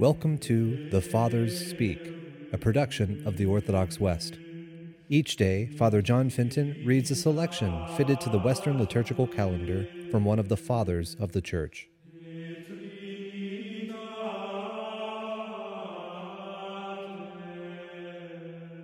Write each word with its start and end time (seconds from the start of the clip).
Welcome 0.00 0.38
to 0.38 0.88
The 0.88 1.02
Fathers 1.02 1.68
Speak, 1.68 2.00
a 2.54 2.56
production 2.56 3.22
of 3.26 3.36
the 3.36 3.44
Orthodox 3.44 4.00
West. 4.00 4.38
Each 5.10 5.36
day, 5.36 5.66
Father 5.66 6.00
John 6.00 6.30
Fenton 6.30 6.82
reads 6.86 7.10
a 7.10 7.14
selection 7.14 7.86
fitted 7.98 8.18
to 8.22 8.30
the 8.30 8.38
Western 8.38 8.78
liturgical 8.78 9.26
calendar 9.26 9.86
from 10.10 10.24
one 10.24 10.38
of 10.38 10.48
the 10.48 10.56
Fathers 10.56 11.16
of 11.20 11.32
the 11.32 11.42
Church. 11.42 11.90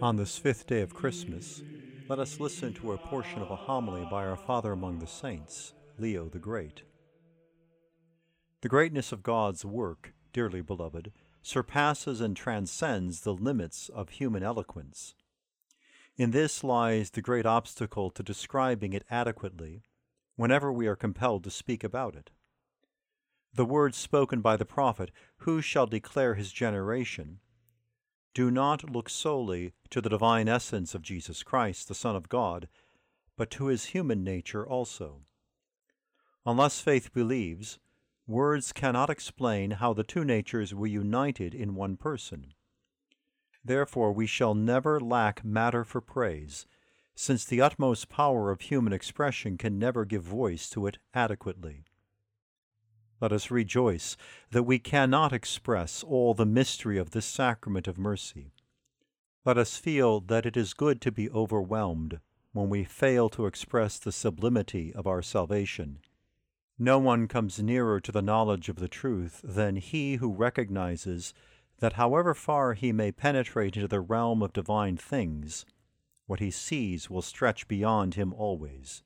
On 0.00 0.14
this 0.14 0.38
fifth 0.38 0.68
day 0.68 0.80
of 0.80 0.94
Christmas, 0.94 1.64
let 2.08 2.20
us 2.20 2.38
listen 2.38 2.72
to 2.74 2.92
a 2.92 2.98
portion 2.98 3.42
of 3.42 3.50
a 3.50 3.56
homily 3.56 4.06
by 4.08 4.24
our 4.26 4.36
Father 4.36 4.70
among 4.70 5.00
the 5.00 5.08
Saints, 5.08 5.74
Leo 5.98 6.28
the 6.28 6.38
Great. 6.38 6.82
The 8.60 8.68
greatness 8.68 9.10
of 9.10 9.24
God's 9.24 9.64
work 9.64 10.12
dearly 10.32 10.60
beloved, 10.60 11.12
surpasses 11.42 12.20
and 12.20 12.36
transcends 12.36 13.20
the 13.20 13.34
limits 13.34 13.88
of 13.88 14.10
human 14.10 14.42
eloquence. 14.42 15.14
In 16.16 16.30
this 16.30 16.62
lies 16.62 17.10
the 17.10 17.22
great 17.22 17.46
obstacle 17.46 18.10
to 18.10 18.22
describing 18.22 18.92
it 18.92 19.04
adequately 19.10 19.82
whenever 20.36 20.72
we 20.72 20.86
are 20.86 20.96
compelled 20.96 21.44
to 21.44 21.50
speak 21.50 21.82
about 21.84 22.14
it. 22.14 22.30
The 23.54 23.64
words 23.64 23.96
spoken 23.96 24.40
by 24.40 24.56
the 24.56 24.64
prophet, 24.64 25.10
Who 25.38 25.60
shall 25.60 25.86
declare 25.86 26.34
his 26.34 26.52
generation? 26.52 27.40
do 28.32 28.50
not 28.50 28.90
look 28.90 29.08
solely 29.08 29.72
to 29.90 30.00
the 30.00 30.08
divine 30.08 30.48
essence 30.48 30.94
of 30.94 31.02
Jesus 31.02 31.42
Christ, 31.42 31.88
the 31.88 31.94
Son 31.94 32.14
of 32.14 32.28
God, 32.28 32.68
but 33.36 33.50
to 33.50 33.66
his 33.66 33.86
human 33.86 34.22
nature 34.22 34.66
also. 34.66 35.22
Unless 36.46 36.80
faith 36.80 37.12
believes, 37.12 37.78
Words 38.30 38.72
cannot 38.72 39.10
explain 39.10 39.72
how 39.72 39.92
the 39.92 40.04
two 40.04 40.24
natures 40.24 40.72
were 40.72 40.86
united 40.86 41.52
in 41.52 41.74
one 41.74 41.96
person. 41.96 42.54
Therefore, 43.64 44.12
we 44.12 44.28
shall 44.28 44.54
never 44.54 45.00
lack 45.00 45.44
matter 45.44 45.82
for 45.82 46.00
praise, 46.00 46.64
since 47.16 47.44
the 47.44 47.60
utmost 47.60 48.08
power 48.08 48.52
of 48.52 48.60
human 48.60 48.92
expression 48.92 49.58
can 49.58 49.80
never 49.80 50.04
give 50.04 50.22
voice 50.22 50.70
to 50.70 50.86
it 50.86 50.98
adequately. 51.12 51.82
Let 53.20 53.32
us 53.32 53.50
rejoice 53.50 54.16
that 54.52 54.62
we 54.62 54.78
cannot 54.78 55.32
express 55.32 56.04
all 56.04 56.32
the 56.32 56.46
mystery 56.46 56.98
of 56.98 57.10
this 57.10 57.26
sacrament 57.26 57.88
of 57.88 57.98
mercy. 57.98 58.52
Let 59.44 59.58
us 59.58 59.76
feel 59.76 60.20
that 60.20 60.46
it 60.46 60.56
is 60.56 60.72
good 60.72 61.00
to 61.00 61.10
be 61.10 61.28
overwhelmed 61.30 62.20
when 62.52 62.68
we 62.68 62.84
fail 62.84 63.28
to 63.30 63.46
express 63.46 63.98
the 63.98 64.12
sublimity 64.12 64.94
of 64.94 65.08
our 65.08 65.20
salvation 65.20 65.98
no 66.80 66.98
one 66.98 67.28
comes 67.28 67.62
nearer 67.62 68.00
to 68.00 68.10
the 68.10 68.22
knowledge 68.22 68.70
of 68.70 68.76
the 68.76 68.88
truth 68.88 69.42
than 69.44 69.76
he 69.76 70.14
who 70.14 70.32
recognizes 70.32 71.34
that 71.78 71.92
however 71.92 72.32
far 72.34 72.72
he 72.72 72.90
may 72.90 73.12
penetrate 73.12 73.76
into 73.76 73.86
the 73.86 74.00
realm 74.00 74.42
of 74.42 74.54
divine 74.54 74.96
things, 74.96 75.66
what 76.26 76.40
he 76.40 76.50
sees 76.50 77.10
will 77.10 77.20
stretch 77.20 77.68
beyond 77.68 78.14
him 78.14 78.32
always. 78.32 79.02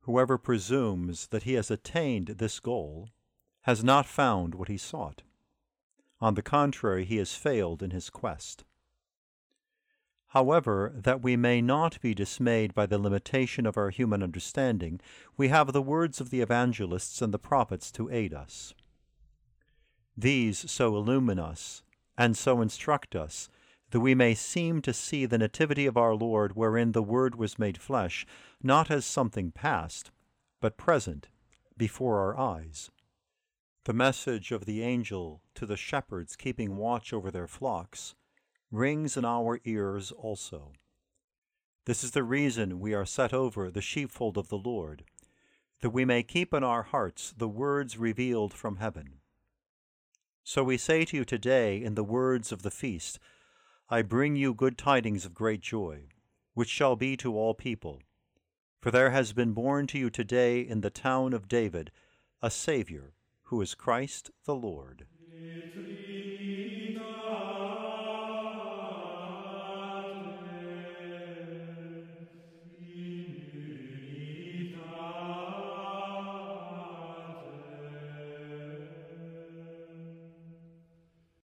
Whoever 0.00 0.36
presumes 0.36 1.28
that 1.28 1.44
he 1.44 1.54
has 1.54 1.70
attained 1.70 2.26
this 2.28 2.60
goal 2.60 3.08
has 3.62 3.82
not 3.82 4.04
found 4.04 4.54
what 4.54 4.68
he 4.68 4.76
sought. 4.76 5.22
On 6.20 6.34
the 6.34 6.42
contrary, 6.42 7.06
he 7.06 7.16
has 7.16 7.34
failed 7.34 7.82
in 7.82 7.90
his 7.90 8.10
quest. 8.10 8.64
However, 10.32 10.92
that 10.94 11.22
we 11.22 11.36
may 11.36 11.62
not 11.62 12.00
be 12.02 12.12
dismayed 12.12 12.74
by 12.74 12.84
the 12.84 12.98
limitation 12.98 13.64
of 13.64 13.78
our 13.78 13.88
human 13.88 14.22
understanding, 14.22 15.00
we 15.38 15.48
have 15.48 15.72
the 15.72 15.80
words 15.80 16.20
of 16.20 16.28
the 16.28 16.42
evangelists 16.42 17.22
and 17.22 17.32
the 17.32 17.38
prophets 17.38 17.90
to 17.92 18.10
aid 18.10 18.34
us. 18.34 18.74
These 20.16 20.70
so 20.70 20.96
illumine 20.96 21.38
us 21.38 21.82
and 22.18 22.36
so 22.36 22.60
instruct 22.60 23.16
us 23.16 23.48
that 23.90 24.00
we 24.00 24.14
may 24.14 24.34
seem 24.34 24.82
to 24.82 24.92
see 24.92 25.24
the 25.24 25.38
nativity 25.38 25.86
of 25.86 25.96
our 25.96 26.14
Lord 26.14 26.54
wherein 26.54 26.92
the 26.92 27.02
Word 27.02 27.36
was 27.36 27.58
made 27.58 27.78
flesh, 27.78 28.26
not 28.62 28.90
as 28.90 29.06
something 29.06 29.50
past, 29.50 30.10
but 30.60 30.76
present 30.76 31.28
before 31.78 32.18
our 32.18 32.36
eyes. 32.36 32.90
The 33.84 33.94
message 33.94 34.52
of 34.52 34.66
the 34.66 34.82
angel 34.82 35.40
to 35.54 35.64
the 35.64 35.76
shepherds 35.76 36.36
keeping 36.36 36.76
watch 36.76 37.14
over 37.14 37.30
their 37.30 37.46
flocks 37.46 38.14
rings 38.70 39.16
in 39.16 39.24
our 39.24 39.60
ears 39.64 40.12
also. 40.12 40.72
This 41.86 42.04
is 42.04 42.10
the 42.10 42.22
reason 42.22 42.80
we 42.80 42.92
are 42.92 43.06
set 43.06 43.32
over 43.32 43.70
the 43.70 43.80
sheepfold 43.80 44.36
of 44.36 44.48
the 44.48 44.58
Lord, 44.58 45.04
that 45.80 45.90
we 45.90 46.04
may 46.04 46.22
keep 46.22 46.52
in 46.52 46.62
our 46.62 46.82
hearts 46.82 47.32
the 47.36 47.48
words 47.48 47.96
revealed 47.96 48.52
from 48.52 48.76
heaven. 48.76 49.20
So 50.44 50.62
we 50.62 50.76
say 50.76 51.04
to 51.06 51.16
you 51.16 51.24
today 51.24 51.82
in 51.82 51.94
the 51.94 52.04
words 52.04 52.52
of 52.52 52.62
the 52.62 52.70
feast, 52.70 53.18
I 53.88 54.02
bring 54.02 54.36
you 54.36 54.52
good 54.52 54.76
tidings 54.76 55.24
of 55.24 55.34
great 55.34 55.60
joy, 55.60 56.08
which 56.52 56.68
shall 56.68 56.94
be 56.94 57.16
to 57.18 57.34
all 57.36 57.54
people. 57.54 58.02
For 58.80 58.90
there 58.90 59.10
has 59.10 59.32
been 59.32 59.52
born 59.52 59.86
to 59.88 59.98
you 59.98 60.10
today 60.10 60.60
in 60.60 60.82
the 60.82 60.90
town 60.90 61.32
of 61.32 61.48
David 61.48 61.90
a 62.42 62.50
Saviour, 62.50 63.14
who 63.44 63.60
is 63.62 63.74
Christ 63.74 64.30
the 64.44 64.54
Lord. 64.54 65.06